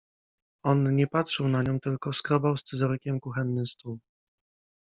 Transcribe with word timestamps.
On 0.63 0.95
nie 0.95 1.07
patrzył 1.07 1.47
na 1.47 1.63
nią, 1.63 1.79
tylko 1.79 2.13
skrobał 2.13 2.57
scyzorykiem 2.57 3.19
kuchenny 3.19 3.65
stół. 3.65 3.99